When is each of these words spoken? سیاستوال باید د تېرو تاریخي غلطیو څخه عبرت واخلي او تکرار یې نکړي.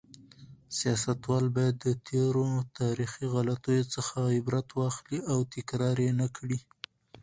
سیاستوال 0.77 1.45
باید 1.55 1.75
د 1.85 1.87
تېرو 2.07 2.45
تاریخي 2.79 3.25
غلطیو 3.35 3.89
څخه 3.95 4.17
عبرت 4.37 4.67
واخلي 4.79 5.19
او 5.31 5.37
تکرار 5.53 5.97
یې 6.05 6.11
نکړي. 6.21 6.59